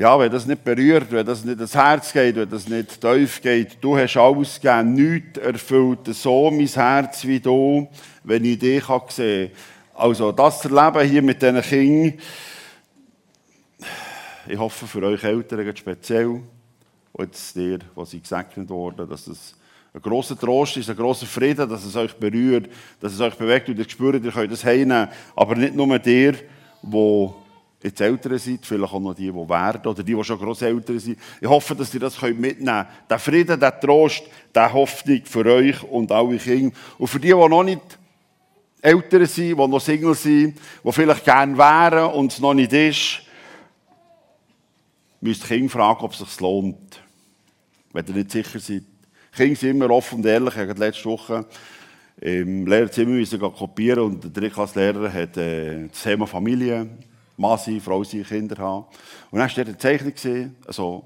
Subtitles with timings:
[0.00, 3.42] ja, wenn das nicht berührt, wenn das nicht ins Herz geht, wenn das nicht tief
[3.42, 7.86] geht, du hast alles gegeben, nichts erfüllt so mein Herz wie du,
[8.24, 9.50] wenn ich dich sehen kann.
[9.94, 12.18] Also das Erleben hier mit diesen Kindern,
[14.48, 19.54] ich hoffe für euch Eltern speziell, und jetzt dir, was sie gesegnet worden, dass das
[19.92, 22.70] ein grosser Trost ist, ein grosser Frieden, dass es euch berührt,
[23.02, 25.08] dass es euch bewegt und ihr spürt, ihr könnt das heimnehmen.
[25.36, 26.36] Aber nicht nur dir,
[26.82, 27.28] die
[27.82, 31.18] jetzt Eltern sind, vielleicht auch noch die, die werden oder die, die schon Grosseltern sind.
[31.40, 32.88] Ich hoffe, dass ihr das mitnehmen könnt.
[33.10, 34.22] Der Frieden, der Trost,
[34.54, 36.76] der Hoffnung für euch und alle Kinder.
[36.98, 37.80] Und für die, die noch nicht
[38.82, 43.22] Eltern sind, die noch Single sind, die vielleicht gerne wären und es noch nicht ist,
[45.20, 47.02] müsst ihr Kinder fragen, ob es sich lohnt.
[47.92, 48.84] Wenn ihr nicht sicher seid.
[49.32, 50.56] Kinder sind immer offen und ehrlich.
[50.56, 51.46] Ich letzte Woche
[52.20, 56.86] im Lehrerzimmer müssen kopieren und der Drittklasslehrer hat äh, das Thema Familie,
[57.40, 58.84] Mann sein, Frau sein, Kinder haben.
[59.30, 61.04] Und dann war dort eine Zeichnung, gesehen, also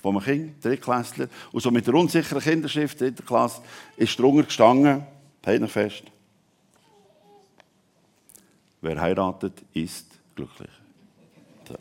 [0.00, 3.60] von einem Kind, Drittklässler, und so mit der unsicheren Kinderschrift, dritter Klasse,
[3.96, 5.04] ist drunter gestanden,
[5.44, 6.04] halt noch fest,
[8.80, 10.70] wer heiratet, ist glücklich.
[11.66, 11.74] So.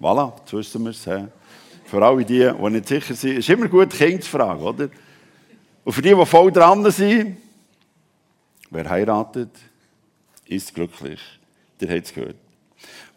[0.00, 1.02] Voilà, jetzt wissen wir es.
[1.84, 4.88] Für alle die, die nicht sicher sind, ist immer gut, Kinder zu fragen, oder?
[5.84, 7.36] Und für die, die voll dran sind,
[8.70, 9.50] wer heiratet,
[10.46, 11.20] ist glücklich.
[11.80, 12.36] Ihr habt es gehört.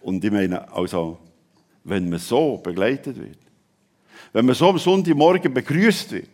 [0.04, 1.18] Und ich meine, also,
[1.84, 3.38] wenn man so begleitet wird,
[4.34, 6.28] wenn man so am Sonntagmorgen begrüßt wird,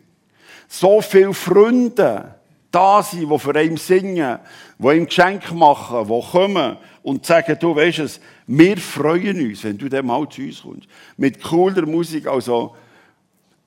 [0.68, 2.34] so viele Freunde
[2.70, 4.38] da sind, die für einen singen,
[4.78, 9.78] die ihm Geschenke machen, die kommen und sagen, du weißt es, wir freuen uns, wenn
[9.78, 10.88] du dann mal zu uns kommst.
[11.16, 12.74] Mit cooler Musik, also,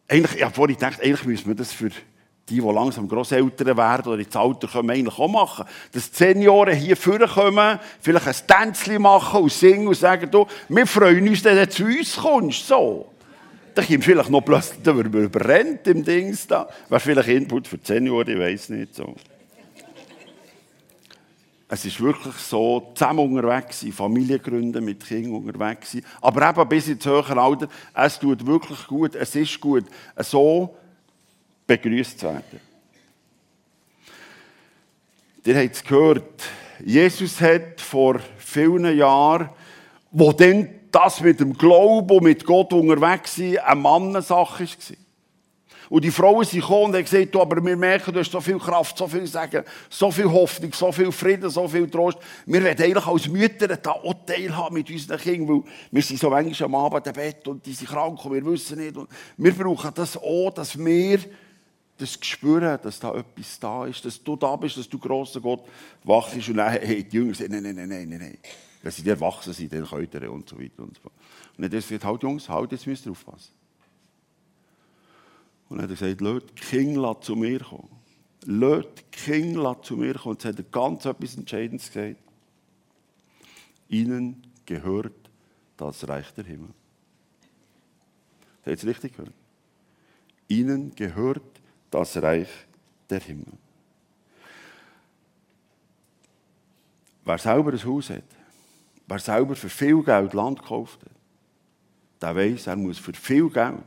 [0.07, 1.89] eigentlich, ich habe vorhin gedacht, eigentlich müssen wir das für
[2.49, 5.65] die, die langsam Grosseltern werden oder ins Alter kommen, eigentlich auch machen.
[5.91, 10.85] Dass die Senioren hier vorkommen, vielleicht ein Tänzchen machen und singen und sagen, du, wir
[10.85, 13.07] freuen uns, dass du zu uns kommst, so.
[13.73, 16.67] Da kommt vielleicht noch plötzlich überrennt im Dings da.
[16.89, 19.15] Wäre vielleicht Input für die Senioren, ich weiß nicht, so.
[21.69, 26.05] Es ist wirklich so, zusammen unterwegs sein, Familiengründen mit Kindern unterwegs sein.
[26.21, 29.85] Aber eben bis ins höhere Alter, es tut wirklich gut, es ist gut,
[30.17, 30.75] so
[31.67, 32.59] begrüßt zu werden.
[35.45, 36.43] Ihr habt es gehört,
[36.83, 39.49] Jesus hat vor vielen Jahren,
[40.11, 44.97] wo dann das mit dem Glauben und mit Gott unterwegs sein, eine Mannensache war.
[45.89, 48.41] Und die Frauen sind gekommen und haben gesagt, du, aber wir merken, du hast so
[48.41, 52.17] viel Kraft, so viel Sagen, so viel Hoffnung, so viel Frieden, so viel Trost.
[52.45, 56.29] Wir wollen eigentlich als Mütter da auch teilhaben mit unseren Kindern, weil wir sind so
[56.29, 58.95] manchmal am Abend im Bett und die sind krank und wir wissen nicht.
[58.95, 61.19] Und wir brauchen das auch, dass wir
[61.97, 65.63] das spüren, dass da etwas da ist, dass du da bist, dass du grosser Gott
[66.03, 66.49] wach bist.
[66.49, 68.37] Und dann hey, die Jünger sagen, nein, nein, nein, nein, nein.
[68.81, 71.13] Wenn sie erwachsen sind, dann könnt ihr und so weiter und so fort.
[71.55, 73.53] Und dann hat er gesagt, halt Jungs, halt, jetzt müsst ihr aufpassen.
[75.69, 77.89] Und dann hat er gesagt, die Kinder zu mir kommen.
[78.45, 80.35] Die Kinder zu mir kommen.
[80.35, 82.17] Und jetzt hat er ganz etwas Entscheidendes gesagt.
[83.87, 85.13] Ihnen gehört
[85.77, 86.69] das Reich der Himmel.
[88.57, 89.33] Habt ihr es richtig gehört?
[90.47, 91.61] Ihnen gehört
[91.93, 92.49] das Reich
[93.09, 93.53] der Himmel.
[97.25, 98.23] Wer selber ein Haus hat,
[99.07, 101.11] wer selber für viel Geld Land gekauft hat,
[102.21, 103.83] der weiß, er muss für viel Geld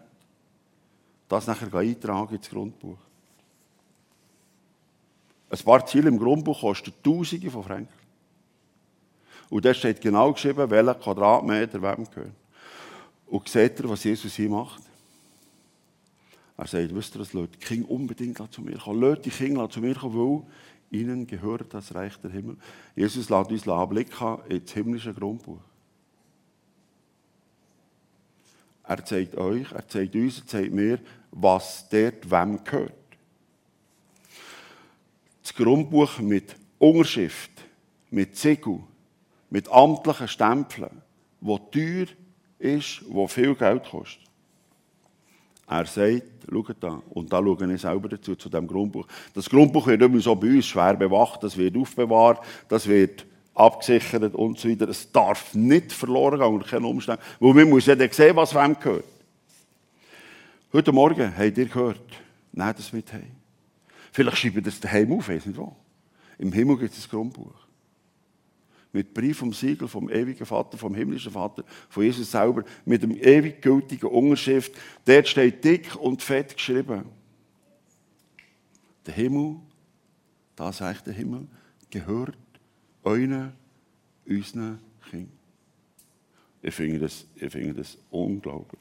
[1.28, 2.98] das nachher eintragen ins Grundbuch.
[5.50, 8.06] Ein paar Ziele im Grundbuch kosten Tausende von Franken.
[9.48, 12.32] Und da steht genau geschrieben, welcher Quadratmeter wem gehört.
[13.26, 14.82] Und seht ihr, was Jesus hier macht?
[16.58, 19.00] Er sagt, wisst ihr, lasst die Kinder unbedingt zu mir kommen.
[19.00, 22.56] Lasst die Kinder zu mir kommen, weil ihnen gehört das Reich der Himmel.
[22.94, 25.60] Jesus lässt uns anblicken ins himmlische Grundbuch.
[28.84, 31.00] Er zeigt euch, er zeigt uns, er zeigt mir,
[31.32, 32.92] was dort wem gehört.
[35.42, 37.50] Das Grundbuch mit Unterschrift,
[38.10, 38.80] mit Siegel,
[39.50, 41.02] mit amtlichen Stempeln,
[41.40, 42.06] wo teuer
[42.58, 44.25] ist, wo viel Geld kostet.
[45.68, 49.06] Er sagt, schaut da, und da schaue ich selber dazu, zu diesem Grundbuch.
[49.34, 54.34] Das Grundbuch wird immer so bei uns schwer bewacht, das wird aufbewahrt, das wird abgesichert
[54.34, 54.88] und so weiter.
[54.88, 58.54] Es darf nicht verloren gehen unter keinen Umständen, weil man muss ja dann sehen, was
[58.54, 59.04] wem gehört.
[60.72, 62.00] Heute Morgen habt ihr gehört,
[62.52, 63.32] nehmt das mit heim.
[64.12, 65.74] Vielleicht schreibt ihr das daheim auf, weiß nicht wo.
[66.38, 67.65] Im Himmel gibt es ein Grundbuch
[68.96, 73.10] mit Brief und Siegel vom ewigen Vater, vom himmlischen Vater, von Jesus selber, mit dem
[73.10, 74.72] ewig gültigen Unterschrift.
[75.04, 77.04] Dort steht dick und fett geschrieben.
[79.04, 79.56] Der Himmel,
[80.56, 81.46] das sagt der Himmel,
[81.90, 82.38] gehört
[83.04, 83.52] euren,
[84.26, 85.30] unseren Kindern.
[86.62, 88.80] Ich finde das, ich finde das unglaublich.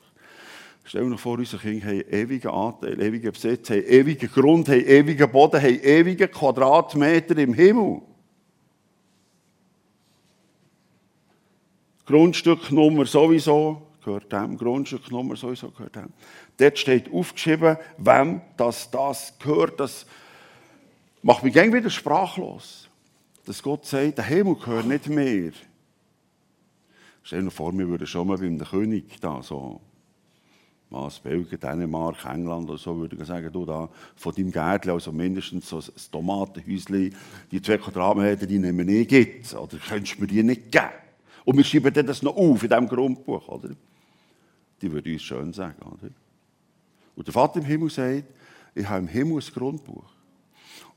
[0.85, 5.29] Stell dir vor, unsere Kinder haben ewigen Anteil, ewigen Besitz, haben ewigen Grund, haben ewigen
[5.29, 8.01] Boden, haben ewige Quadratmeter im Himmel.
[12.05, 16.13] Grundstücknummer sowieso gehört dem, Grundstücknummer sowieso gehört dem.
[16.57, 19.79] Dort steht aufgeschrieben, wem das, das gehört.
[19.79, 20.05] Das
[21.21, 22.87] macht mich gern wieder sprachlos.
[23.45, 25.51] Dass Gott sagt, der Himmel gehört nicht mehr.
[27.23, 29.81] Stell dir vor, wir würden schon mal beim König da so
[30.91, 35.11] was, Belgien, Dänemark, England oder so, würde ich sagen, du da von deinem Gärtchen, also
[35.11, 37.13] mindestens so ein Tomatenhäuschen,
[37.51, 41.04] die zwei Quadratmeter, die nehmen ich gibt, oder könntest du mir die nicht geben?
[41.45, 43.69] Und wir schreiben das noch auf in diesem Grundbuch, oder?
[44.81, 46.11] Die würde uns schön sagen, oder?
[47.15, 48.25] Und der Vater im Himmel sagt,
[48.73, 50.05] ich habe im Himmel ein Grundbuch.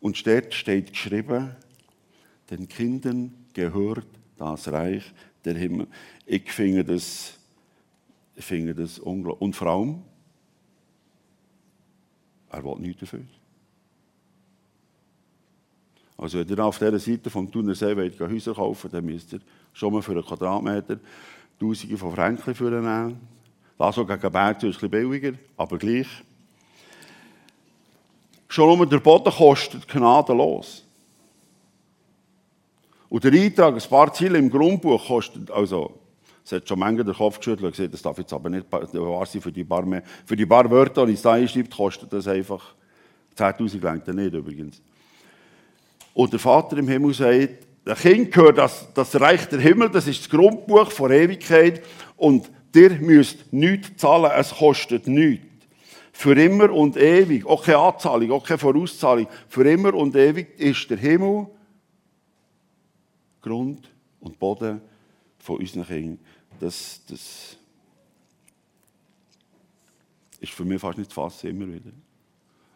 [0.01, 1.55] Und dort steht geschrieben,
[2.51, 4.07] den Kindern gehört
[4.37, 5.05] das Reich
[5.45, 5.87] der Himmel.
[6.27, 7.39] Ich finde das
[8.39, 9.43] ich finde das unglaublich.
[9.43, 9.99] Und vor
[12.51, 13.25] er will nichts dafür.
[16.19, 19.41] Also wenn ihr auf dieser Seite vom Thunersee wollt, Häuser kaufen dann müsst ihr
[19.73, 20.99] schon mal für einen Quadratmeter
[21.61, 23.21] Tausende von Franken für nehmen.
[23.79, 26.09] Das auch gegen Berg ist ein bisschen billiger, aber gleich.
[28.49, 30.85] Schon nur der Boden kostet gnadenlos.
[33.09, 35.99] Und der Eintrag, ein paar Ziele im Grundbuch kostet, also
[36.45, 39.27] es hat schon manchmal den Kopf geschüttelt und gesagt, das darf jetzt aber nicht wahr
[39.27, 39.85] sein für die paar,
[40.27, 42.75] für die paar Wörter, die es da einschreibt, kostet das einfach
[43.37, 44.83] 10'000 längt nicht übrigens.
[46.19, 50.09] Und der Vater im Himmel sagt, der Kind gehört das, das Reich der Himmel, das
[50.09, 51.81] ist das Grundbuch vor Ewigkeit
[52.17, 55.47] und ihr müsst nichts zahlen, es kostet nichts.
[56.11, 60.91] Für immer und ewig, auch keine Anzahlung, auch keine Vorauszahlung, für immer und ewig ist
[60.91, 61.47] der Himmel
[63.41, 63.89] Grund
[64.19, 64.81] und Boden
[65.39, 66.19] von unseren Kindern
[66.59, 67.57] das, das
[70.41, 71.93] ist für mich fast nicht zu fassen, immer wieder.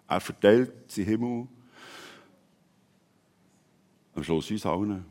[0.06, 1.48] Er verteilt seinen Himmel
[4.14, 5.04] am Schluss uns allen.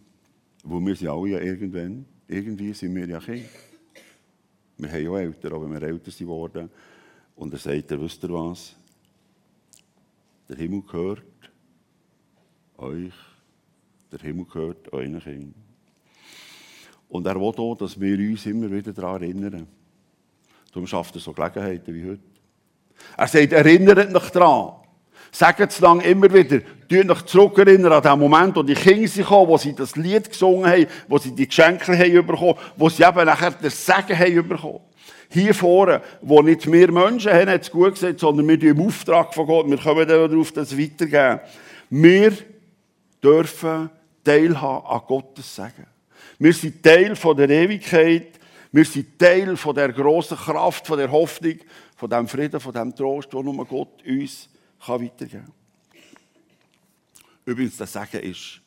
[0.63, 3.49] Wo wir sind alle ja irgendwann, irgendwie sind wir ja Kinder.
[4.77, 6.69] Wir haben ja Eltern, wenn wir älter sind worden.
[7.35, 8.75] Und er sagt, er wisst ihr was?
[10.49, 11.23] Der Himmel gehört
[12.77, 13.13] euch,
[14.11, 15.53] der Himmel gehört euren Kindern.
[17.09, 19.67] Und er will auch, dass wir uns immer wieder daran erinnern.
[20.71, 22.23] Darum schafft er so Gelegenheiten wie heute.
[23.17, 24.80] Er sagt, erinnert euch daran.
[25.31, 29.47] Sagt es lang immer wieder, tut euch zurückerinnern an den Moment, wo die Kinder kamen,
[29.47, 33.25] wo sie das Lied gesungen haben, wo sie die Geschenke haben bekommen, wo sie eben
[33.25, 34.81] nachher das Segen haben bekommen.
[35.29, 39.33] Hier vorne, wo nicht wir Menschen haben, hat es gut gesagt, sondern wir im Auftrag
[39.33, 41.39] von Gott, wir können darauf das weitergeben.
[41.89, 42.33] Wir
[43.23, 43.89] dürfen
[44.25, 45.87] teilhaben an Gottes Segen.
[46.37, 48.39] Wir sind Teil von der Ewigkeit.
[48.73, 51.59] Wir sind Teil von der großen Kraft, von der Hoffnung,
[51.95, 54.49] von dem Frieden, von dem Trost, den nur Gott uns
[54.85, 55.53] kann weitergeben kann.
[57.45, 58.61] Übrigens, das Sagen ist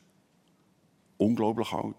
[1.17, 1.97] unglaublich alt.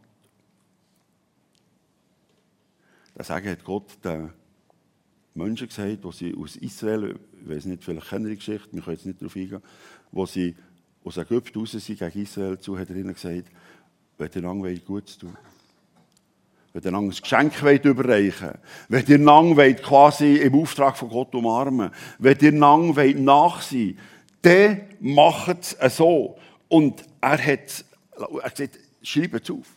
[3.16, 4.32] Das Sagen hat Gott den
[5.34, 8.96] Menschen gesagt, die sie aus Israel, ich weiß nicht, vielleicht kennen die Geschichte, wir können
[8.96, 9.62] jetzt nicht darauf eingehen,
[10.12, 10.56] wo sie
[11.04, 13.52] aus Ägypten raus sind gegen Israel zu, hat er ihnen gesagt,
[14.18, 15.38] wenn ihr lange gut zu tun
[16.75, 21.10] wenn ihr ein Geschenk wollt überreichen wollt, wenn ihr lang wollt, quasi im Auftrag von
[21.10, 23.97] Gott umarmen wenn ihr lang wollt, nach sein
[24.42, 26.38] dann macht es so.
[26.68, 27.85] Und er hat
[28.56, 29.76] gesagt, schreibt es auf.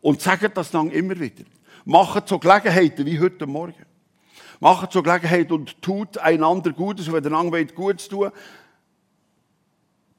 [0.00, 1.44] Und sagt das dann immer wieder.
[1.84, 3.84] Macht so Gelegenheiten wie heute Morgen.
[4.60, 7.08] Macht so Gelegenheiten und tut einander Gutes.
[7.08, 8.30] Und wenn ihr lang wollt, Gutes tun,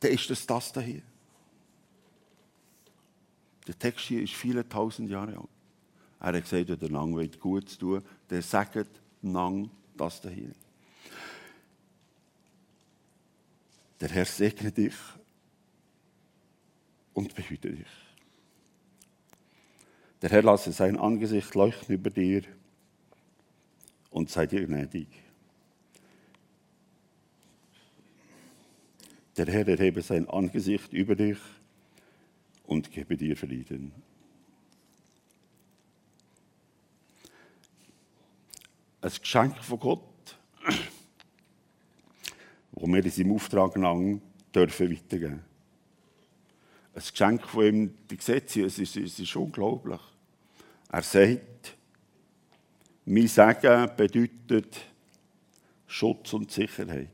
[0.01, 1.01] dann ist das das hier.
[3.65, 5.52] Der Text hier ist viele tausend Jahre alt.
[6.23, 8.87] Er hat gesagt, wenn der Nang gut zu tun, dann sagt
[9.21, 10.53] Nang das hier.
[13.99, 14.95] Der Herr segne dich
[17.13, 17.87] und behüte dich.
[20.21, 22.43] Der Herr lasse sein Angesicht leuchten über dir
[24.09, 25.09] und sei dir gnädig.
[29.35, 31.39] Der Herr erhebe sein Angesicht über dich
[32.63, 33.91] und gebe dir Frieden.
[39.03, 40.37] Ein Geschenk von Gott,
[42.71, 44.21] wo wir in seinem Auftrag lang
[44.55, 45.43] dürfen weitergeben.
[46.95, 49.99] Ein Geschenk von ihm, die Gesetze, es ist, es ist unglaublich.
[50.89, 51.75] Er sagt,
[53.05, 54.85] mein Segen bedeutet
[55.85, 57.09] Schutz und Sicherheit.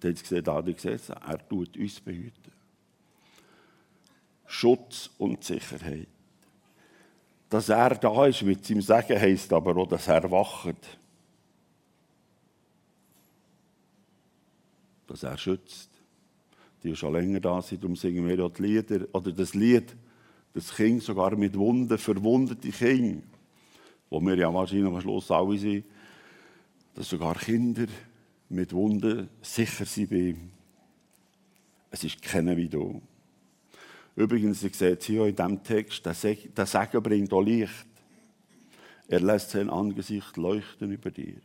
[0.00, 2.52] Da hat gesehen, da die Gesetze, er tut uns behüten.
[4.46, 6.08] Schutz und Sicherheit.
[7.48, 10.98] Dass er da ist mit seinem Sagen, heisst aber auch, dass er wacht.
[15.06, 15.90] Dass er schützt.
[16.82, 19.96] Die schon länger da sind, darum singen wir ja die Lieder, oder das Lied,
[20.52, 23.22] das Kind sogar mit Wunden, verwundete Kinder,
[24.10, 25.84] wo wir ja wahrscheinlich am Schluss alle sind,
[26.94, 27.86] dass sogar Kinder
[28.48, 30.50] mit Wunden sicher sind bei ihm.
[31.90, 33.00] Es ist keiner wie du.
[34.16, 37.86] Übrigens, ihr seht hier in diesem Text, der Segen bringt auch Licht.
[39.08, 41.36] Er lässt sein Angesicht leuchten über dir.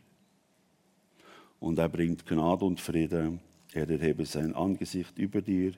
[1.60, 3.40] Und er bringt Gnade und Frieden.
[3.72, 5.72] Er erhebe sein Angesicht über dir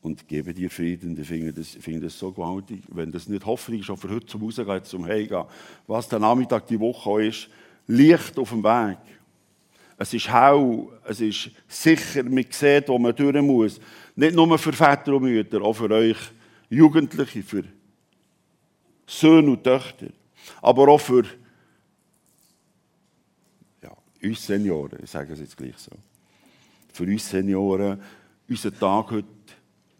[0.00, 1.16] und gebe dir Frieden.
[1.20, 2.82] Ich finde das, finde das so gewaltig.
[2.88, 5.44] Wenn das nicht Hoffnung ist, auch für heute zum Rausgehen, zum Heimgehen,
[5.86, 7.48] was der Nachmittag die Woche ist,
[7.86, 8.98] Licht auf dem Weg.
[10.02, 13.80] Es ist hell, es ist sicher, man sieht, wo man durch muss.
[14.16, 16.16] Nicht nur für Väter und Mütter, auch für euch
[16.68, 17.62] Jugendliche, für
[19.06, 20.08] Söhne und Töchter.
[20.60, 21.22] Aber auch für
[23.80, 23.92] ja,
[24.24, 25.92] uns Senioren, ich sage es jetzt gleich so.
[26.92, 28.02] Für uns Senioren,
[28.48, 29.28] unser Tag heute,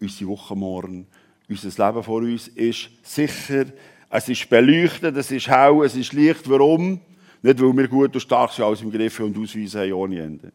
[0.01, 1.07] unsere Woche morgen,
[1.49, 3.67] unser Leben vor uns ist sicher,
[4.11, 6.51] es ist beleuchtet, es ist hell, es ist Licht.
[6.51, 7.01] Warum?
[7.43, 10.53] Nicht, weil wir gut und stark sind, alles im Griff und Ausweise haben ohne Ende.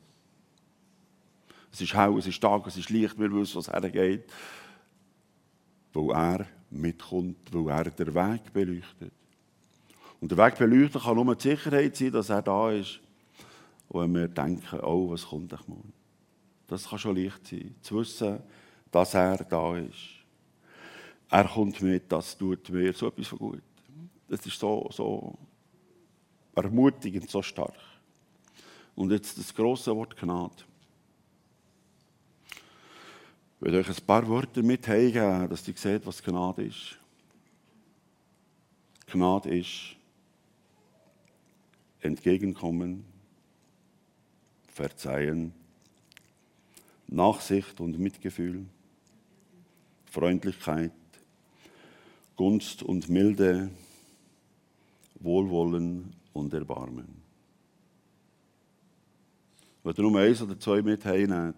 [1.71, 4.23] Es ist hell, es ist stark, es ist Licht, wir wissen, was hergeht.
[5.93, 9.11] Weil er mitkommt, weil er den Weg beleuchtet.
[10.21, 12.99] Und der Weg beleuchten kann nur die Sicherheit sein, dass er da ist.
[13.89, 15.93] Und wenn wir denken, oh, was kommt ich morgen?
[16.67, 18.39] Das kann schon leicht sein, zu wissen,
[18.91, 20.17] dass er da ist.
[21.29, 23.61] Er kommt mit, das tut mir so etwas von gut.
[24.29, 25.37] Das ist so, so
[26.57, 27.75] ermutigend, so stark.
[28.95, 30.55] Und jetzt das große Wort Gnade.
[32.49, 36.97] Ich will euch ein paar Worte mit heimgeben, dass ihr seht, was Gnade ist.
[39.07, 39.95] Gnade ist
[42.01, 43.05] entgegenkommen,
[44.67, 45.53] verzeihen,
[47.07, 48.65] Nachsicht und Mitgefühl,
[50.05, 50.91] Freundlichkeit,
[52.35, 53.69] Gunst und Milde,
[55.19, 57.21] Wohlwollen und Erbarmen.
[59.83, 61.55] Wenn ihr nur eins oder zwei mit heimnehmt,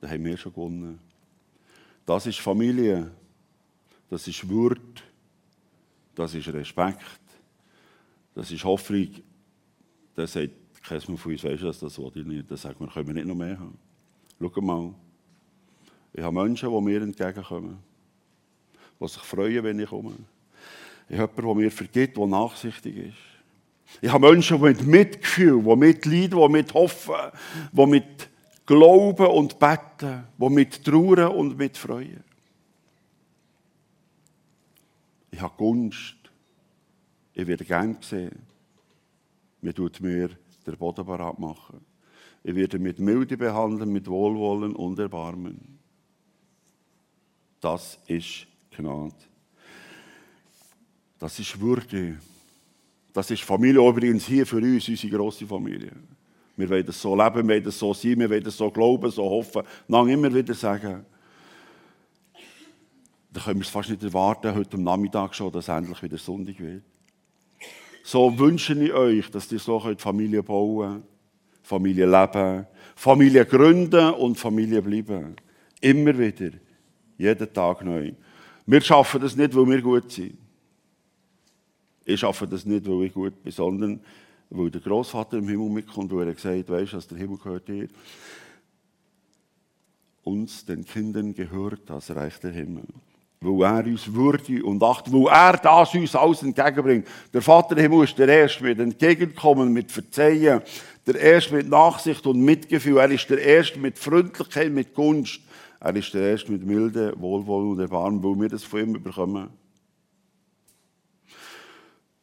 [0.00, 0.98] dann haben wir schon gewonnen.
[2.06, 3.10] Das ist Familie,
[4.08, 4.80] das ist Würde,
[6.14, 7.20] das ist Respekt,
[8.34, 9.08] das ist Hoffnung.
[10.14, 10.50] Das sagt
[10.82, 12.50] keiner von uns, weißt du, das will ich nicht.
[12.50, 13.78] Das sagt man, können wir nicht noch mehr haben.
[14.40, 14.94] Schau mal,
[16.12, 17.78] ich habe Menschen, die mir entgegenkommen,
[18.98, 20.14] die sich freuen, wenn ich komme.
[21.10, 24.00] Ich habe jemanden, der mir vergibt, der nachsichtig ist.
[24.00, 27.32] Ich habe Menschen, die mit Mitgefühl, die mitleiden, die mit hoffen,
[27.72, 28.28] die mit
[28.64, 32.22] glauben und beten, die mit trauern und mit freuen.
[35.32, 36.16] Ich habe Gunst.
[37.34, 38.46] Ich werde gern gesehen.
[39.60, 40.30] Mir tut mir
[40.64, 41.84] der Boden parat machen.
[42.44, 45.80] Ich werde mit Milde behandeln, mit Wohlwollen und Erbarmen.
[47.60, 49.29] Das ist Gnade.
[51.20, 52.16] Das ist Würde.
[53.12, 55.92] Das ist Familie übrigens hier für uns, unsere grosse Familie.
[56.56, 59.10] Wir wollen das so leben, wir wollen das so sein, wir wollen das so glauben,
[59.10, 59.62] so hoffen.
[59.86, 61.04] Dann immer wieder sagen,
[63.32, 66.58] da können wir es fast nicht erwarten, heute am Nachmittag schon, dass endlich wieder Sonntag
[66.58, 66.82] wird.
[68.02, 71.02] So wünsche ich euch, dass ihr so Familie bauen
[71.62, 75.36] Familie leben, Familie gründen und Familie bleiben.
[75.80, 76.50] Immer wieder.
[77.16, 78.12] Jeden Tag neu.
[78.66, 80.36] Wir schaffen das nicht, weil wir gut sind.
[82.04, 84.00] Ich schaffe das nicht, weil ich gut bin, sondern
[84.50, 87.88] weil der Großvater im Himmel mitkommt, wo er gesagt weißt du, der Himmel gehört dir.
[90.22, 92.84] Uns, den Kindern, gehört das Reich der Himmel.
[93.40, 97.06] Weil er uns würde und acht, weil er das uns alles entgegenbringt.
[97.32, 100.60] Der Vater im Himmel ist der Erste mit Entgegenkommen, mit Verzeihen,
[101.06, 102.98] der Erste mit Nachsicht und Mitgefühl.
[102.98, 105.40] Er ist der Erste mit Freundlichkeit, mit Gunst.
[105.78, 109.48] Er ist der Erste mit Milde, Wohlwollen und Erbarmen, weil wir das von ihm bekommen.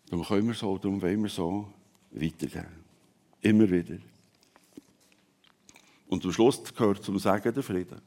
[0.10, 1.68] Darum können wir so, darum wollen wir so
[2.12, 2.68] weitergeben.
[3.42, 3.98] Immer wieder.
[6.08, 8.02] Und zum Schluss gehört zum Sagen der Frieden.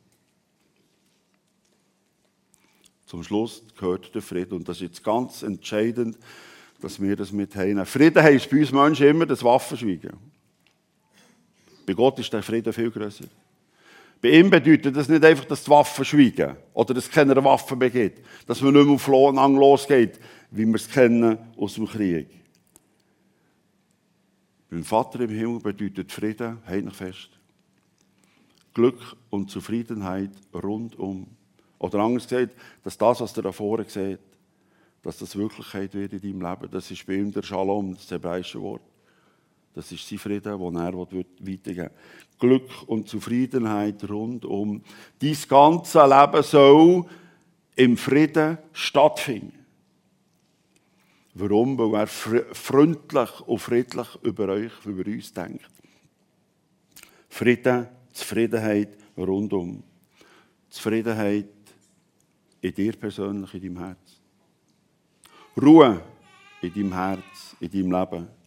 [3.06, 4.54] Zum Schluss gehört der Frieden.
[4.54, 6.16] Und das ist jetzt ganz entscheidend,
[6.80, 7.84] dass wir das mit haben.
[7.84, 10.16] Frieden heisst bei uns Menschen immer das Waffenschweigen.
[11.84, 13.26] Bei Gott ist der Frieden viel größer.
[14.22, 17.78] Bei ihm bedeutet das nicht einfach, dass die Waffen schweigen oder dass es keine Waffen
[17.78, 18.22] gibt.
[18.46, 22.28] Dass man nicht mehr auf Lohn losgeht, wie wir es kennen aus dem Krieg.
[24.70, 27.30] Beim Vater im Himmel bedeutet Frieden, heilig fest.
[28.74, 31.26] Glück und Zufriedenheit rundum.
[31.78, 34.20] Oder anders gesagt, dass das, was ihr da vorne seht,
[35.02, 36.70] dass das Wirklichkeit wird in deinem Leben.
[36.70, 38.82] Das ist bei ihm der Shalom, das hebräische Wort.
[39.74, 41.90] Das ist sein Frieden, den er weitergeben will.
[42.38, 44.82] Glück und Zufriedenheit rundum.
[45.20, 47.04] Dein ganze Leben soll
[47.76, 49.52] im Frieden stattfinden.
[51.34, 51.78] Warum?
[51.78, 55.70] Weil er freundlich und friedlich über euch, über uns denkt.
[57.28, 59.82] Frieden, Zufriedenheit rundum.
[60.68, 61.48] Zufriedenheit
[62.60, 64.20] in dir persönlich, in deinem Herz.
[65.60, 66.02] Ruhe
[66.62, 68.39] in deinem Herz, in deinem Leben.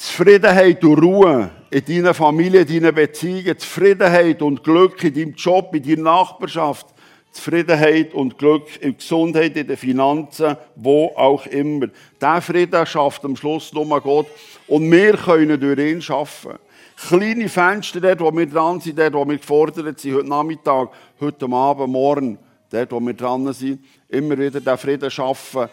[0.00, 3.58] Zufriedenheit und Ruhe in deiner Familie, in deinen Beziehungen.
[3.58, 6.86] Zufriedenheit und Glück in deinem Job, in deiner Nachbarschaft.
[7.32, 11.88] Zufriedenheit und Glück in Gesundheit, in den Finanzen, wo auch immer.
[12.18, 14.28] Der Frieden schafft am Schluss nur Gott.
[14.68, 16.54] Und wir können durch ihn schaffen.
[16.96, 20.88] Kleine Fenster, dort, wo wir dran sind, dort, wo wir gefordert sind, heute Nachmittag,
[21.20, 22.38] heute Abend, morgen,
[22.70, 25.68] dort, wo wir dran sind, immer wieder den Frieden schaffen,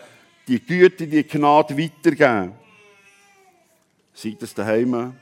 [0.49, 2.66] die Güte, die Gnade weitergeben.
[4.19, 5.13] Sei das daheim,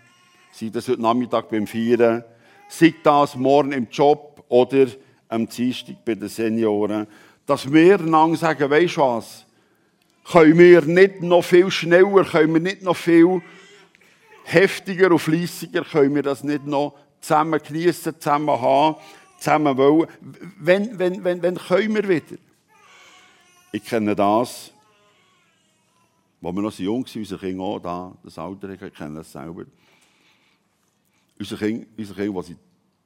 [0.54, 2.24] sei das heute Nachmittag beim Feiern,
[2.70, 4.88] sei das morgen im Job oder
[5.28, 7.06] am Dienstag bei den Senioren,
[7.46, 9.46] dass wir einander sagen, weisst du was,
[10.32, 13.42] können wir nicht noch viel schneller, können wir nicht noch viel
[14.46, 18.96] heftiger und fleissiger, können wir das nicht noch zusammen geniessen, zusammen haben,
[19.40, 20.08] zusammen wollen.
[20.58, 22.38] Wenn, wenn, wenn, wenn können wir wieder?
[23.74, 24.72] Ich kenne das,
[26.42, 29.32] wo wir noch so jung waren, unsere Kinder auch da, das Alter, ich kenne das
[29.32, 29.66] selber.
[31.40, 32.58] Unsere Kinder, unsere Kinder die sie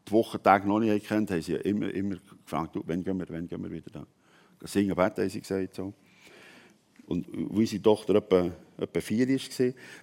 [0.07, 3.63] die Wochentage noch nicht kennt, haben sie immer, immer gefragt, wann gehen wir, wann gehen
[3.63, 4.07] wir wieder da?
[4.67, 5.75] Singen, beten, haben sie gesagt.
[5.75, 5.93] So.
[7.05, 9.39] Und wie unsere Tochter etwa, etwa vier war,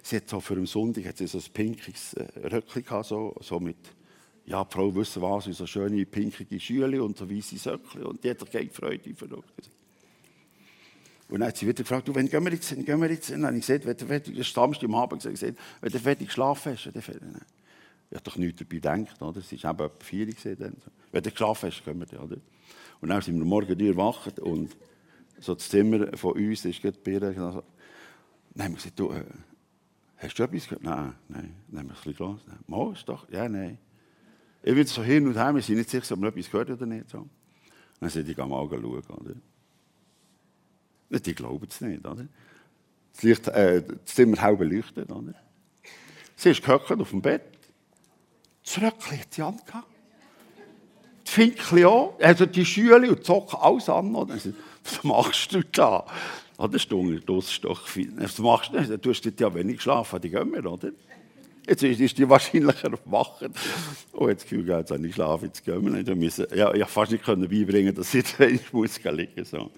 [0.01, 3.35] sie hat so für einen Sonntag hat sie so ein pinkiges äh, Röckchen gehabt, so,
[3.39, 3.77] so mit,
[4.45, 8.03] ja, die Frau wissen was, so schöne pinkige Schüle und so weiße Söckchen.
[8.03, 9.69] Und die hat sich wie verrückt.
[11.29, 13.29] Und dann hat sie wieder gefragt, du, wann gehen wir jetzt hin, gehen wir jetzt
[13.29, 13.43] hin?
[13.43, 16.85] Und ich gesagt, wenn du fertig, Samstag am Abend gesagt, wenn du fertig geschlafen hast,
[16.85, 17.41] dann.
[18.09, 19.39] Ich habe doch nichts dabei gedacht, oder?
[19.39, 20.77] Es war eben etwa vier dann.
[21.11, 22.37] Wenn du geschlafen hast, können wir dann, oder?
[23.01, 24.75] Und dann sind wir morgen erwacht und
[25.39, 27.21] so das Zimmer von uns ist gerade ihr.
[27.21, 27.63] Also,
[28.55, 29.23] dann haben wir gesagt, du, äh,
[30.17, 30.83] hast du etwas gehört?
[30.83, 31.55] Nein, nein.
[31.67, 32.63] Dann haben wir ein bisschen gelassen.
[32.67, 33.77] Mal, ist doch, ja, nein.
[34.63, 36.85] Ich will so hin und her, wir sind nicht sicher, ob wir etwas gehört oder
[36.85, 37.09] nicht.
[37.09, 37.27] So.
[37.99, 39.35] Dann sind ich, mal schauen, oder?
[41.09, 42.27] Die glauben es nicht, oder?
[43.13, 45.33] Das, Licht, äh, das Zimmer halb beleuchtet, oder?
[46.35, 47.43] Sie ist gehockt auf dem Bett.
[48.63, 49.87] Das Röckchen hat sie angehabt.
[51.25, 54.13] Die Finkli auch, also die Schüle und die Socken, alles an.
[54.13, 54.35] Oder?
[54.35, 56.05] Was machst du da?
[56.57, 57.83] Oder Stunde, Dussstock.
[58.17, 58.97] Was machst du?
[58.97, 60.91] Du hast ja wenig geschlafen, die gehen wir, oder?
[61.67, 63.49] Jetzt ist die wahrscheinlicher wacher.
[64.13, 66.55] Oh, jetzt Gefühl, jetzt habe ich geschlafen, jetzt gehen wir nicht.
[66.55, 69.69] Ja, ich fast nicht beibringen, dass ich jetzt muss liegen so.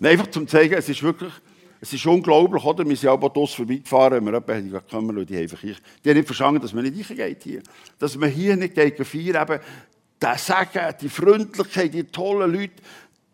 [0.00, 1.32] Nein, einfach zum zeigen, es ist wirklich,
[1.78, 2.88] es ist unglaublich, oder?
[2.88, 6.26] Wir sind auch draussen vorbeigefahren, wenn wir jemanden haben, die haben einfach, die haben nicht
[6.26, 7.62] verstanden, dass man nicht reingeht hier.
[7.98, 9.60] Dass man hier nicht geht feiern, eben,
[10.20, 12.82] der Segen, die Freundlichkeit, die tollen Leute,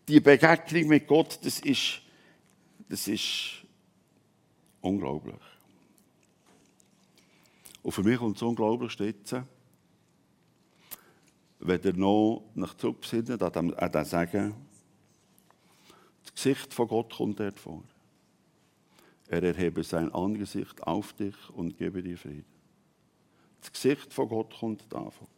[0.08, 2.00] die Begegnung mit Gott, das ist,
[2.88, 3.64] das ist
[4.80, 5.34] unglaublich.
[7.82, 9.36] Und für mich kommt es unglaublich jetzt,
[11.60, 14.06] wenn ihr noch nach zurückbesinnen, an den
[16.34, 17.82] Segen, Gesicht von Gott kommt dort vor.
[19.28, 22.44] Er erhebe sein Angesicht auf dich und gebe dir Frieden.
[23.60, 25.28] Das Gesicht von Gott kommt da vor.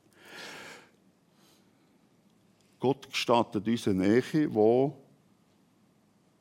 [2.81, 4.97] Gott gestattet uns eine Nähe, wo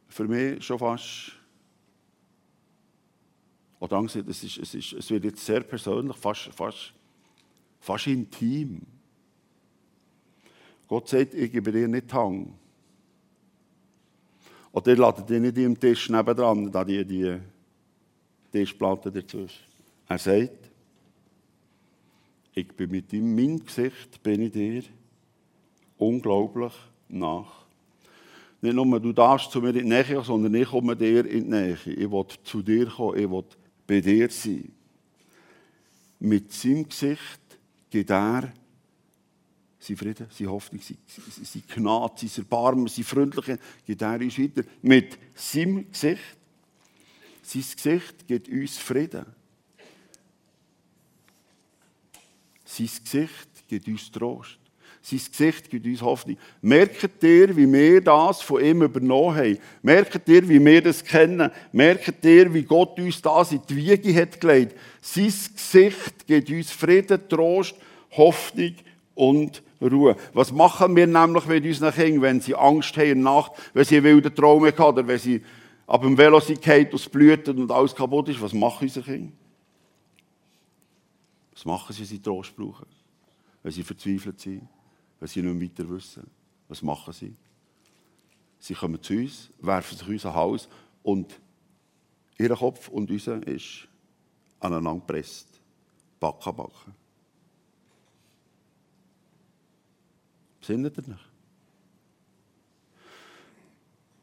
[0.08, 1.32] für mich schon fast,
[3.80, 6.94] oder Angst, es, ist, es, ist, es wird jetzt sehr persönlich, fast, fast,
[7.80, 8.82] fast intim.
[10.88, 12.58] Gott sagt, ich gebe dir nicht Hang.
[14.78, 17.36] Oder ihr ladet ihn nicht im Tisch nebendran, da die, die
[18.52, 19.66] Tischplatte dazwischen.
[20.08, 20.70] Er sagt,
[22.54, 24.84] ich bin mit ihm, mein Gesicht bin ich dir
[25.98, 26.74] unglaublich
[27.10, 27.66] nach.
[28.62, 31.50] Nicht nur du darfst zu mir in die Nähe, sondern ich komme dir in die
[31.50, 31.78] Nähe.
[31.84, 33.46] Ich will zu dir kommen, ich will
[33.88, 34.72] bei dir sein.
[36.20, 37.42] Mit seinem Gesicht
[37.90, 38.54] geht er
[39.80, 44.64] sein Frieden, seine Hoffnung, seine Gnade, sein Erbarmen, seine Freundlichkeit, gibt er uns weiter.
[44.82, 46.22] Mit seinem Gesicht.
[47.44, 49.26] Sein Gesicht gibt uns Frieden.
[52.66, 54.58] Sein Gesicht gibt uns Trost.
[55.02, 56.38] Sein Gesicht gibt uns Hoffnung.
[56.62, 59.58] Merkt ihr, wie wir das von ihm übernommen haben?
[59.82, 61.50] Merkt ihr, wie wir das kennen?
[61.72, 64.76] Merkt ihr, wie Gott uns das in die Wiege hat gelegt?
[65.00, 67.76] Sein Gesicht gibt uns Frieden, Trost,
[68.12, 68.76] Hoffnung
[69.16, 70.16] und Ruhe.
[70.34, 73.86] Was machen wir nämlich mit unseren Kindern, wenn sie Angst haben in der Nacht, wenn
[73.86, 75.44] sie einen wilden Traum haben oder wenn sie
[75.86, 79.34] ab dem Velo das blutet und alles kaputt ist, was machen unsere Kinder?
[81.54, 82.86] Was machen sie, wenn sie Trost brauchen?
[83.64, 84.68] Wenn sie verzweifelt sind?
[85.20, 86.30] Wenn sie nicht weiter wissen?
[86.68, 87.36] Was machen sie?
[88.60, 90.68] Sie kommen zu uns, werfen sich unser Haus
[91.04, 91.40] und
[92.38, 93.88] ihr Kopf und unser ist
[94.60, 95.48] aneinander gepresst.
[96.20, 96.96] Backen, backen.
[100.68, 101.30] Sinnet ihr nicht?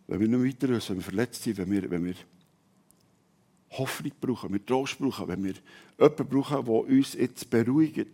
[0.06, 2.14] Wenn wir nicht weiter wissen, wenn wir verletzt sind, wenn wir, wenn wir
[3.70, 5.54] Hoffnung brauchen, wir Trost brauchen, wenn wir
[5.98, 8.06] jemanden brauchen, der uns jetzt beruhigt.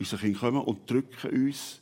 [0.00, 1.80] Unsere Kinder kommen und drücken uns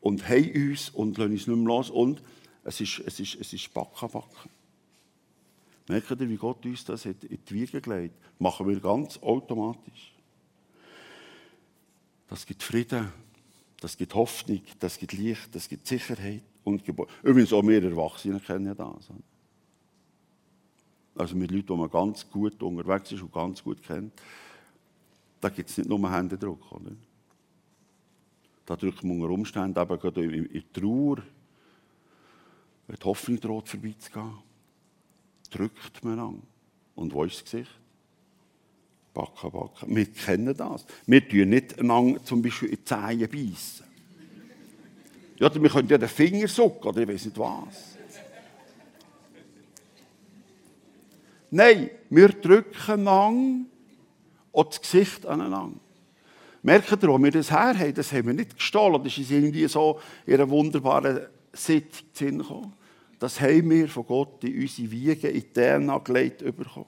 [0.00, 1.90] und haben uns und lassen uns nicht mehr los.
[1.90, 2.22] Und
[2.62, 4.50] es ist, es ist, es ist Backen, Backen.
[5.88, 10.14] Merkt ihr, wie Gott uns das in die Wiege gelegt Machen wir ganz automatisch.
[12.28, 13.12] Das gibt Frieden,
[13.80, 17.10] das gibt Hoffnung, das gibt Licht, das gibt Sicherheit und Gebäude.
[17.22, 19.08] Übrigens auch wir Erwachsene kennen ja das.
[21.14, 24.12] Also mit Leuten, die man ganz gut unterwegs ist und ganz gut kennt.
[25.40, 26.70] Da gibt es nicht nur Händedruck.
[26.72, 26.92] Oder?
[28.66, 31.16] Da drückt man unter Umständen eben gerade in, in Trauer,
[32.86, 34.38] wenn die Hoffnung droht vorbeizugehen,
[35.50, 36.42] drückt man an.
[36.94, 37.79] Und wo ist das Gesicht?
[39.12, 39.96] Backen, backen.
[39.96, 40.84] Wir kennen das.
[41.06, 43.86] Wir tun nicht einander zum Beispiel in die Zehen beißen.
[45.38, 47.96] Ja, wir können ja den Finger sucken oder ich weiß nicht was.
[51.50, 53.66] Nein, wir drücken an
[54.52, 55.80] und das Gesicht aneinander.
[56.62, 57.94] Merkt ihr, wo wir das her haben?
[57.94, 59.02] Das haben wir nicht gestohlen.
[59.02, 61.20] Das ist irgendwie so in einer wunderbaren
[61.52, 62.74] Sitzung gekommen.
[63.18, 66.86] Das haben wir von Gott in unsere Wiege, in die DNA gelegt bekommen.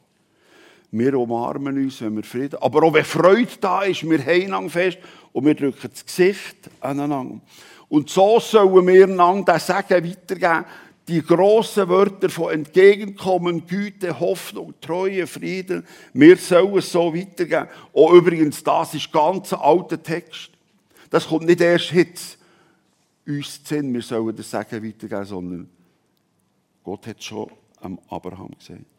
[0.92, 4.98] Wir umarmen uns, wenn wir Frieden Aber auch wenn Freude da ist, wir haben fest
[5.32, 7.40] und wir drücken das Gesicht aneinander.
[7.88, 10.66] Und so sollen wir einander das Sagen weitergeben,
[11.08, 15.84] die großen Wörter von Entgegenkommen, Güte, Hoffnung, Treue, Frieden.
[16.12, 17.68] Wir sollen es so weitergeben.
[17.92, 20.50] Oh, übrigens, das ist ganz ein alter Text.
[21.10, 22.38] Das kommt nicht erst jetzt
[23.26, 25.68] uns Sinn, wir sollen das Sagen weitergeben, sondern
[26.84, 27.50] Gott hat schon
[27.80, 28.91] am Abraham gesagt.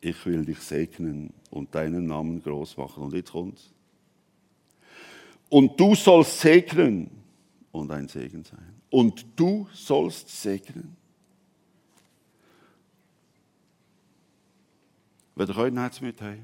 [0.00, 3.04] Ich will dich segnen und deinen Namen groß machen.
[3.04, 3.70] Und jetzt kommt's.
[5.48, 7.10] Und du sollst segnen
[7.72, 10.96] und ein Segen sein und du sollst segnen.
[15.34, 16.38] Wenn ihr ein Herz mit habt.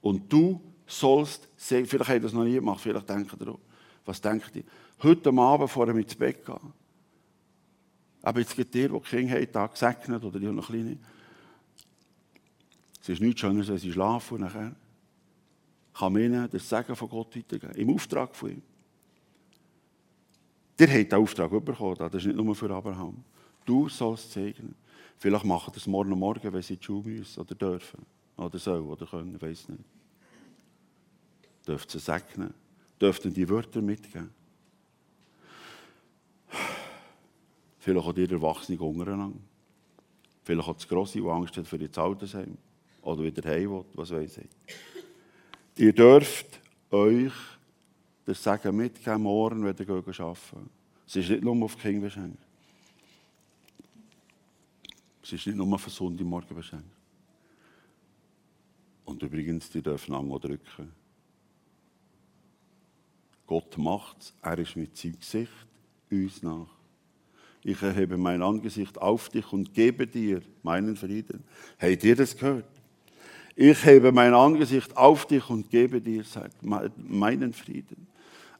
[0.00, 1.86] Und du sollst segnen.
[1.86, 3.58] Vielleicht habt ihr das noch nie gemacht, vielleicht denkt ihr,
[4.04, 4.64] was denkt ihr?
[5.02, 6.72] Heute Abend vor dem ins Bett gehen.
[8.22, 10.98] Aber jetzt gibt ihr, die Kinder haben, da gesegnet oder die noch kleine.
[13.02, 14.76] Es ist nichts Schöneres, wenn sie schlafen und nachher
[15.92, 17.74] kann man ihnen das Segen von Gott weitergeben.
[17.74, 18.62] Im Auftrag von ihm.
[20.78, 23.24] Der hat den Auftrag bekommen, das ist nicht nur für Abraham.
[23.64, 24.76] Du sollst segnen.
[25.18, 28.06] Vielleicht machen das morgen Morgen, wenn sie in die Schule müssen oder dürfen.
[28.36, 29.84] Oder sollen oder können, ich weiß nicht.
[31.66, 32.54] Dürft sie segnen.
[33.00, 34.30] Dürften die Wörter mitgeben.
[37.78, 39.38] Vielleicht auch die Erwachsenen untereinander.
[40.44, 42.56] Vielleicht auch das Grosse, die Angst hat für ihr Altersheim.
[43.02, 44.48] Oder wieder heim was weiß ich.
[45.76, 46.60] Ihr dürft
[46.90, 47.32] euch
[48.24, 50.70] das Sagen mitgeben morgen, wenn ihr arbeiten
[51.06, 52.38] Es ist nicht nur auf die Kinder beschränkt.
[55.22, 56.86] Es ist nicht nur für Sonntagmorgen beschränkt.
[59.04, 60.92] Und übrigens, die dürfen auch drücken.
[63.46, 65.52] Gott macht es, er ist mit seinem Gesicht
[66.10, 66.68] uns nach.
[67.64, 71.44] Ich erhebe mein Angesicht auf dich und gebe dir meinen Frieden.
[71.78, 72.64] Habt ihr das gehört?
[73.54, 76.24] Ich hebe mein Angesicht auf dich und gebe dir
[76.96, 78.06] meinen Frieden.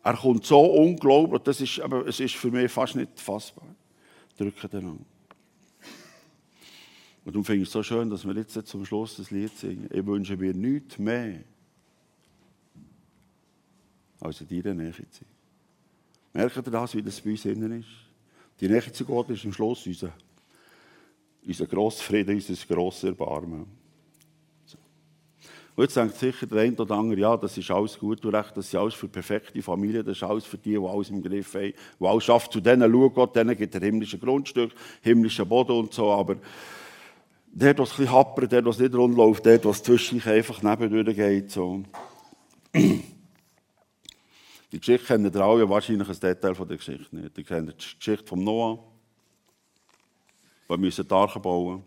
[0.02, 3.66] Er kommt so unglaublich, das ist, aber es ist für mich fast nicht fassbar.
[4.36, 5.06] Drücke den an.
[7.24, 9.88] Und darum finde ich es so schön, dass wir jetzt zum Schluss das Lied singen.
[9.92, 11.40] Ich wünsche mir nichts mehr,
[14.20, 15.28] als in deiner Nähe zu sein.
[16.32, 17.88] Merkt ihr das, wie das bei uns innen ist?
[18.60, 20.12] Die Nähe zu Gott ist am Schluss unser,
[21.46, 23.81] unser grosser Frieden, unser grosses Erbarmen.
[25.74, 28.54] Und jetzt denkt sicher der eine oder andere, ja, das ist alles gut und recht,
[28.54, 31.54] das ist alles für perfekte Familien, das ist alles für die, die alles im Griff
[31.54, 32.52] haben, die alles schafft.
[32.52, 36.36] Zu denen schaut Gott, denen gibt er himmlische Grundstück, himmlischen Boden und so, aber
[37.54, 41.16] der, was ein bisschen happert, der, was nicht rund läuft, der, was zwischendurch einfach nebendurch
[41.16, 41.82] geht, so.
[42.74, 47.36] Die Geschichte kennen ihr alle, wahrscheinlich ein Detail von der Geschichte nicht.
[47.36, 48.78] Ihr kennt die Geschichte von Noah,
[50.66, 51.82] wir müssen die Arche bauen.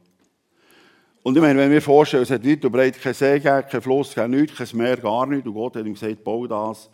[1.25, 3.81] Und ich meine, wenn wir vorstellen, es hat weit und breit kein See gegeben, kein
[3.81, 6.87] Fluss, kein nichts, kein Meer, gar nichts, und Gott hat ihm gesagt, bau das.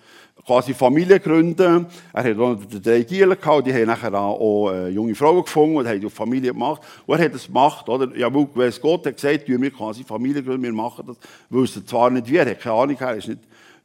[0.45, 1.85] Quasi Familie gründen.
[2.13, 5.85] Er hat auch drei Gielen gehabt, die haben nachher auch äh, junge Frauen gefunden und
[5.85, 6.81] haben die Familie gemacht.
[7.05, 8.15] Und er hat das gemacht, oder?
[8.15, 11.17] Ja, weil Gott hat gesagt, wir quasi Familie gründen, wir machen das.
[11.49, 13.41] Wusste zwar nicht wie, er hat keine Ahnung, er ist nicht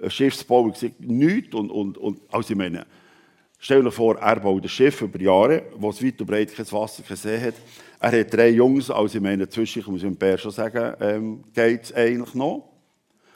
[0.06, 1.56] Schiffsbauer, nichts.
[1.56, 2.86] Und, und, und, also ich meine,
[3.58, 6.70] stell dir vor, er baut ein Schiff über Jahre, wo es weit und breit kein
[6.70, 7.54] Wasser, kein See hat.
[7.98, 11.44] Er hat drei Jungs, also ich meine, zwischen, ich muss dem Bär schon sagen, ähm,
[11.52, 12.68] geht es eigentlich noch.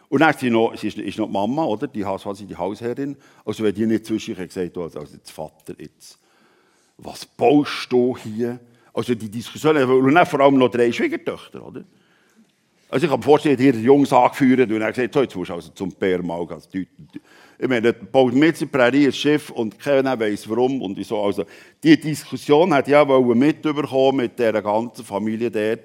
[0.08, 1.86] Und dann ist, noch, ist, ist noch die Mama, oder?
[1.86, 3.16] Die, quasi die Hausherrin.
[3.44, 6.18] Also wenn die nicht zwischen hat gesagt, also, also jetzt Vater, jetzt,
[6.98, 8.58] was baust du hier?
[8.92, 11.84] Also die Diskussion, und dann vor allem noch drei Schwiegertöchter, oder?
[12.90, 15.70] Also ich habe vorstellen, hier Jungs angeführt und er gesagt, so, jetzt musst du also
[15.70, 16.88] zum Bär mal deutlich.
[17.56, 21.22] Ich meine, baut mit ein Schiff und keiner weiß warum und so.
[21.22, 21.44] Also,
[21.84, 25.80] die Diskussion hat ja wohl mitbekommen mit der ganzen Familie dort.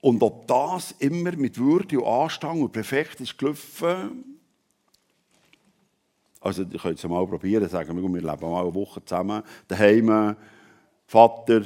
[0.00, 4.38] Und ob das immer mit Würde und Anstand und perfekt ist gelaufen,
[6.40, 10.36] also ich könnte es mal probieren, sagen wir, wir leben mal eine Woche zusammen, daheim,
[11.06, 11.62] Vater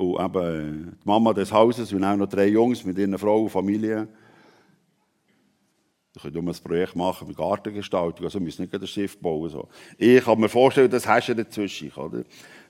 [0.00, 3.50] und eben die Mama des Hauses und auch noch drei Jungs mit ihren Frau und
[3.50, 4.08] Familie.
[6.16, 9.50] Ich können ein Projekt machen mit Gartengestaltung, also müssen nicht ein Schiff bauen.
[9.50, 9.68] So.
[9.98, 11.92] Ich kann mir vorstellen, das hast du dazwischen.
[11.92, 12.24] Oder?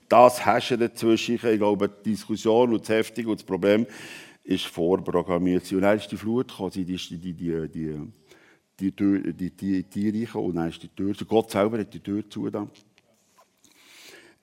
[0.09, 1.35] Das hast du dazwischen.
[1.35, 3.87] Ich glaube, die Diskussion und das Heftige und das Problem
[4.43, 5.71] ist vorprogrammiert.
[5.71, 7.97] Und dann ist die Flut gekommen, die, die, die, die,
[8.77, 12.29] die, Tür, die, die Tiere und dann ist die Tür, Gott selber hat die Tür
[12.29, 12.49] zu.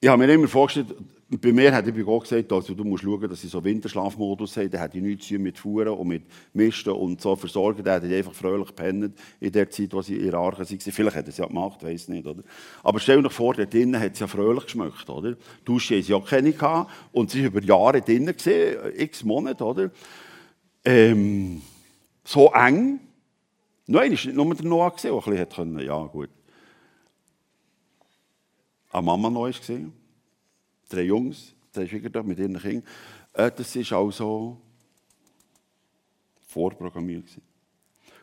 [0.01, 0.95] Ich habe mir immer vorgestellt,
[1.37, 4.71] bei mir hat ich Gott gesagt, also du musst schauen, dass ich so Winterschlafmodus habe.
[4.71, 6.23] Da hat ich nichts mit Fuhren und mit
[6.55, 7.85] Misten und so versorgen.
[7.85, 10.81] Da hat ich einfach fröhlich gepennt in der Zeit, wo sie in ihrer Arche waren.
[10.81, 12.27] Vielleicht hat er es ja gemacht, weiß nicht.
[12.27, 12.43] Oder?
[12.83, 15.11] Aber stell dir vor, dort drinnen hat es ja fröhlich geschmeckt.
[15.11, 15.37] Oder?
[15.67, 19.65] Dusche haben sie ja keine gehabt und sie waren über Jahre drinnen, gesehen, x Monate.
[19.65, 19.91] Oder?
[20.83, 21.61] Ähm,
[22.25, 23.01] so eng.
[23.87, 25.85] Nein, war nicht nur der Noah, der ein bisschen konnte.
[25.85, 26.31] Ja, gut.
[28.91, 29.98] Eine Mama noch gesehen
[30.89, 32.85] drei Jungs, drei Schwiegertöchter mit ihren Kindern.
[33.33, 34.57] Äh, das war also
[36.47, 37.27] vorprogrammiert.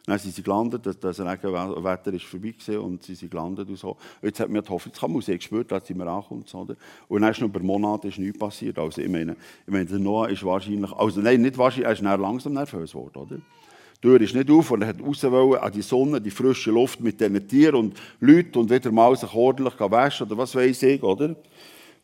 [0.06, 3.98] Dann sind sie gelandet, das, Regenwetter ist vorbei und sie sind gelandet und so.
[4.22, 6.54] Jetzt hat man die Hoffnung, jetzt kann Musik gespürt, dass sie mir ankommt.
[6.54, 6.78] Und
[7.22, 8.78] dann ist noch über Monate ist nichts passiert.
[8.78, 12.20] Also ich meine, ich meine, der Noah ist wahrscheinlich, also nein, nicht wahrscheinlich, er ist
[12.22, 13.38] langsam nervös geworden, oder?
[13.38, 16.70] Die Tür ist nicht auf und er hat raus wollen, an die Sonne, die frische
[16.70, 20.84] Luft mit diesen Tieren und Leuten und wieder mal sich ordentlich waschen oder was weiß
[20.84, 21.36] ich, oder?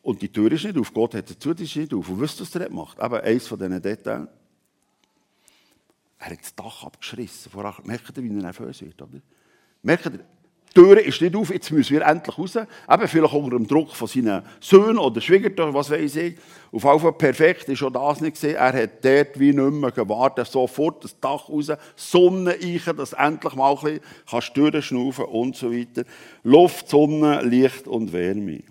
[0.02, 0.92] Und die Tür ist nicht auf.
[0.92, 2.08] Gott hat dazu, die ist nicht auf.
[2.08, 3.00] Und wisst ihr, was er macht?
[3.00, 4.28] Aber eins von diesen Details.
[6.18, 7.50] Er hat das Dach abgeschrissen.
[7.84, 9.00] Merkt ihr, wie er nervös wird?
[9.00, 9.20] Oder?
[9.82, 10.10] Merkt ihr,
[10.74, 12.56] die Tür ist nicht auf, jetzt müssen wir endlich raus.
[12.56, 16.38] Eben vielleicht unter dem Druck von seinen Söhnen oder Schwiegertöchtern, was weiß ich.
[16.72, 18.56] Auf jeden Fall perfekt ist auch das nicht gesehen.
[18.56, 20.46] Er hat dort wie nicht mehr gewartet.
[20.46, 25.70] Sofort das Dach raus, Sonne eichen, dass endlich mal ein bisschen Türen schnaufen und so
[25.70, 26.04] weiter.
[26.42, 28.62] Luft, Sonne, Licht und Wärme.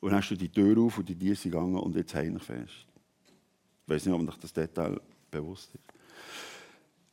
[0.00, 2.86] Und dann hast du die Tür auf und die Tiere gegangen und jetzt heimlich fest.
[3.86, 5.82] Ich weiß nicht, ob euch das Detail bewusst ist.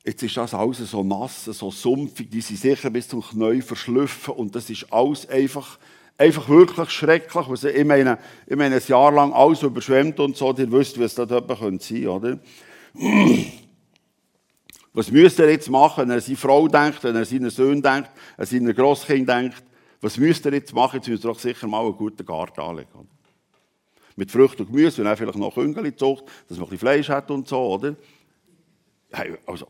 [0.05, 4.35] Jetzt ist das alles so nass, so sumpfig, die sind sicher bis zum Knie verschlüpfen
[4.35, 5.79] und das ist alles einfach,
[6.15, 7.47] einfach wirklich schrecklich.
[7.47, 11.03] Also ich, meine, ich meine, ein Jahr lang alles überschwemmt und so, ihr wisst, wie
[11.03, 12.39] es da sein könnte, oder?
[14.93, 18.11] Was müsst ihr jetzt machen, wenn er seine Frau denkt, wenn er seinen Sohn denkt,
[18.37, 19.63] an seine Grosskind denkt?
[20.05, 20.97] Was müsst ihr jetzt machen?
[20.97, 23.09] Jetzt müsst ihr doch sicher mal einen guten Garten anlegen.
[24.15, 27.09] Mit Früchten und Gemüse und auch vielleicht noch Küngeli zucht, dass man ein bisschen Fleisch
[27.09, 27.95] hat und so, oder?
[29.11, 29.67] Hey, also.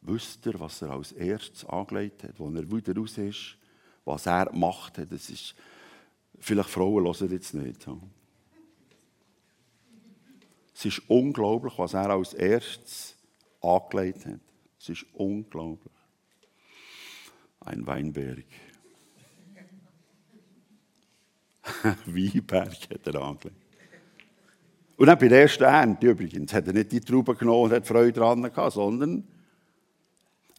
[0.00, 3.58] Wisst ihr, was er als erstes angelegt hat, als er wieder raus ist,
[4.06, 5.12] was er gemacht hat?
[5.12, 5.54] Das ist,
[6.38, 7.86] vielleicht Frauen hören jetzt nicht.
[10.74, 13.18] Es ist unglaublich, was er als erstes
[13.60, 14.40] angelegt hat.
[14.80, 15.97] Es ist unglaublich
[17.60, 18.44] ein Weinberg.
[22.06, 23.56] Weinberg hat er angelegt.
[24.96, 27.86] Und dann bei der ersten Ernte übrigens hat er nicht die Trauben genommen und hat
[27.86, 29.22] Freude daran gehabt, sondern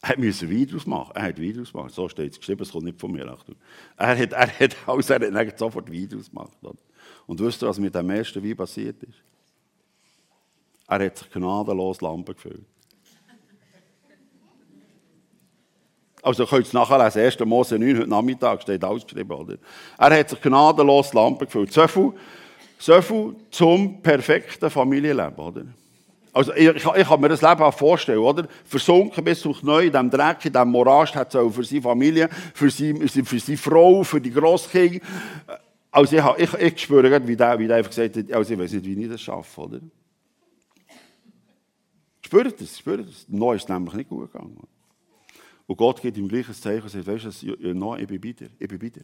[0.02, 1.12] er musste Wein daraus machen.
[1.14, 1.94] Er hat Wein gemacht.
[1.94, 3.28] So steht es geschrieben, es kommt nicht von mir.
[3.28, 3.56] Achtung.
[3.98, 6.58] Er hat, er hat, also er hat sofort Wein daraus gemacht.
[7.28, 9.22] Und wisst ihr, was mit dem ersten Wein passiert ist?
[10.88, 12.66] Er hat sich gnadenlos Lampen gefüllt.
[16.22, 17.40] Also könnt ihr es nachlesen, 1.
[17.46, 19.32] Mose 9, heute Nachmittag steht alles geschrieben.
[19.32, 19.56] Oder?
[19.98, 21.72] Er hat sich gnadenlos Lampe gefüllt.
[21.72, 22.14] So viel,
[22.78, 25.38] so viel zum perfekten Familienleben.
[25.38, 25.64] Oder?
[26.34, 28.48] Also ich, ich, ich kann mir das Leben auch vorstellen, oder?
[28.66, 32.30] Versunken bis zum Knie in diesem Dreck, in diesem Morast, hat es für seine Familie,
[32.54, 35.00] für seine, für seine Frau, für die Grosskinder.
[35.92, 38.74] Also ich, ich, ich spüre wie der, wie der einfach gesagt hat, also ich weiß
[38.74, 39.80] nicht, wie ich das schaffe, oder?
[42.22, 43.26] Spürt das, spürt das.
[43.28, 44.56] Noah ist nämlich nicht gut gegangen.
[45.70, 48.50] Und Gott gibt ihm gleich ein Zeichen und sagt, weißt du, ich bin bei dir,
[48.58, 49.04] ich bin bei dir.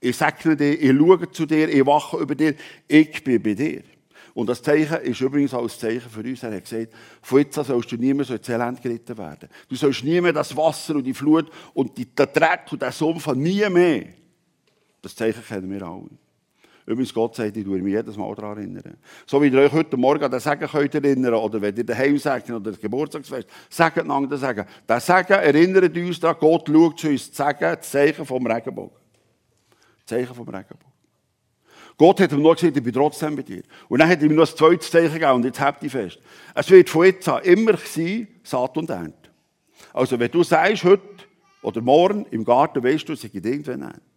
[0.00, 2.54] Ich segne dich, ich schaue zu dir, ich wache über dir,
[2.88, 3.82] ich bin bei dir.
[4.32, 6.42] Und das Zeichen ist übrigens auch ein Zeichen für uns.
[6.42, 9.50] Er hat gesagt, von jetzt an sollst du nie mehr so ins Elend geritten werden.
[9.68, 12.90] Du sollst nie mehr das Wasser und die Flut und die, der Dreck und der
[12.90, 14.06] Sumpf nie mehr.
[15.02, 16.08] Das Zeichen kennen wir alle.
[16.86, 18.96] Übrigens, Gott sagt, ich tue mich jedes Mal daran erinnern.
[19.26, 22.18] So wie ihr euch heute Morgen an den Segen könnt erinnern oder wenn ihr daheim
[22.18, 24.66] sagt oder das Geburtstagsfest, sagt einander Segen.
[24.86, 28.98] Der Segen erinnert uns daran, Gott schaut zu uns, das Segen, das Zeichen vom Regenbogen.
[30.04, 30.92] Zeichen vom Regenbogen.
[31.96, 33.62] Gott hat ihm nur gesagt, ich bin trotzdem bei dir.
[33.88, 36.18] Und dann hat er ihm noch ein zweites Zeichen gegeben und jetzt habt ihr fest.
[36.54, 39.30] Es wird von jetzt an immer sein, Saat und Ernte.
[39.94, 41.02] Also wenn du sagst, heute
[41.62, 44.13] oder morgen im Garten, weißt du, es gibt irgendwann Ernte.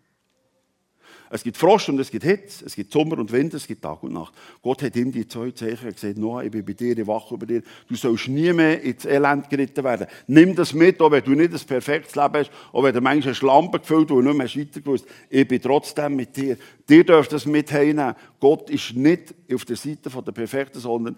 [1.30, 4.02] Es gibt Frost und es gibt Hitze, es gibt Sommer und Winter, es gibt Tag
[4.04, 4.34] und Nacht.
[4.62, 7.46] Gott hat ihm die zwei Zeichen gesagt, Noah, ich bin bei dir, ich wache über
[7.46, 7.62] dir.
[7.88, 10.08] Du sollst nie mehr ins Elend geritten werden.
[10.28, 13.36] Nimm das mit, auch wenn du nicht ein perfektes Leben hast, auch wenn du manchmal
[13.36, 15.06] Schlampe gefüllt und nicht mehr weiter gewusst.
[15.30, 16.58] Ich bin trotzdem mit dir.
[16.88, 18.16] Dir dürft das mit heimnehmen.
[18.40, 21.18] Gott ist nicht auf der Seite der Perfekten, sondern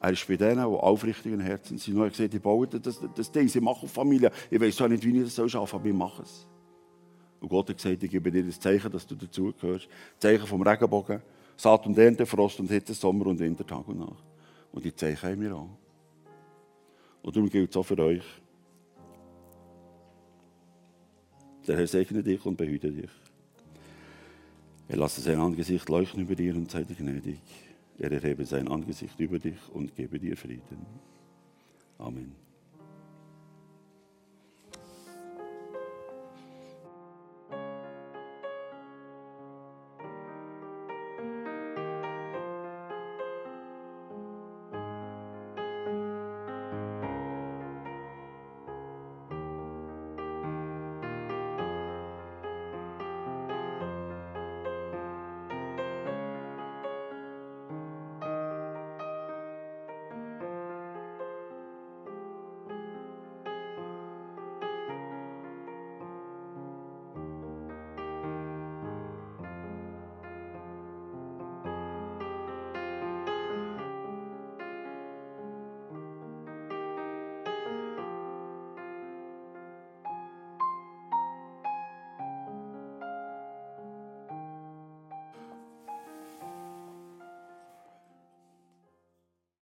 [0.00, 1.94] er ist bei denen, die aufrichtigen Herzen sind.
[1.94, 4.32] Und er hat gesagt, ich baue das, das Ding, ich mache Familie.
[4.50, 6.46] Ich weiß auch nicht, wie ich das soll, aber ich mache es.
[7.40, 9.88] Und Gott hat gesagt, ich gebe dir das Zeichen, dass du dazugehörst.
[10.18, 11.22] Zeichen vom Regenbogen.
[11.56, 14.24] Saat und Ernte, Frost und Hitze, Sommer und Winter, Tag und Nacht.
[14.72, 15.68] Und die Zeichen haben wir auch.
[17.22, 18.24] Und darum gilt es auch für euch.
[21.66, 23.10] Der Herr segne dich und behüte dich.
[24.88, 27.40] Er lasse sein Angesicht leuchten über dir und sei dir gnädig.
[27.98, 30.86] Er erhebe sein Angesicht über dich und gebe dir Frieden.
[31.98, 32.49] Amen.